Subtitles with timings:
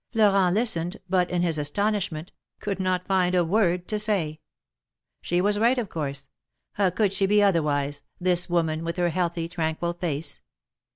[0.13, 4.39] Florent listened, but in his astonishment, could not find a word to ^ay.
[5.21, 6.31] She was right, of course;
[6.71, 10.41] how could she be otherwise, this woman, with her healthy, tranquil face?